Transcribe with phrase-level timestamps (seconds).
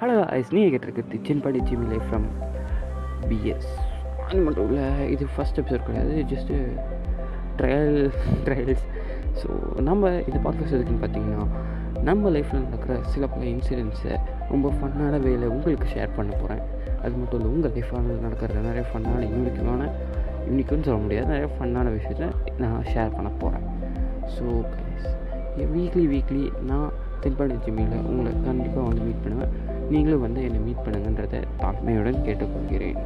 [0.00, 2.26] Hello ஐஸ் நீ கேட்டிருக்கிறது சின்படி ஜிமி லைஃப் ஃப்ரம்
[3.28, 3.70] பிஎஸ்
[4.26, 6.56] அது மட்டும் இல்லை இது ஃபஸ்ட் எபிசோட் கிடையாது ஜஸ்ட்டு
[7.56, 7.96] ட்ரையல்
[8.44, 8.84] ட்ரையல்ஸ்
[9.40, 9.48] ஸோ
[9.80, 11.46] நம்ம இது பாட்காஸ்ட் எதுக்குன்னு பார்த்தீங்கன்னா
[12.02, 14.14] நம்ம லைஃப்பில் நடக்கிற சில பல இன்சிடென்ட்ஸை
[14.50, 16.62] ரொம்ப ஃபன்னான வேல உங்களுக்கு ஷேர் பண்ண போகிறேன்
[17.02, 19.82] அது மட்டும் இல்லை உங்கள் லைஃப்பில் நடக்கிற நிறைய ஃபன்னான யூனிக்கான
[20.48, 21.26] யூனிக்குன்னு சொல்ல முடியாது.
[21.26, 22.28] நிறைய ஃபன்னான விஷயத்த
[22.58, 23.66] நான் ஷேர் பண்ண போகிறேன்
[24.36, 24.44] ஸோ
[25.74, 26.88] வீக்லி வீக்லி நான்
[27.22, 29.52] தென்பாடி ஜிம்மியில் உங்களை கண்டிப்பாக வந்து மீட் பண்ணுவேன்.
[29.92, 32.98] நீங்களும் வந்து என்னை மீட் பண்ணுங்கன்றதை தாழ்மையுடன் கேட்டுக்கொள்கிறேன்.